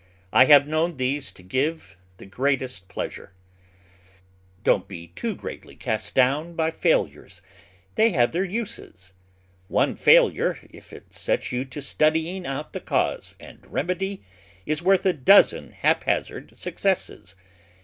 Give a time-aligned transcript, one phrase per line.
[0.33, 3.33] I have known these to give the greatest pleasure.
[4.63, 7.43] Don't be too greatly cast down by failures;
[7.93, 9.13] they have their uses.
[9.67, 14.23] One failure, if it sets you to study ing out the cause and remedy,
[14.65, 17.35] is worth a dozen hap Digitized by Google Twenty four] jBOtt'tff 2 57 hazard successes.